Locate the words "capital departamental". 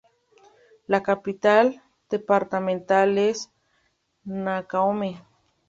1.03-3.19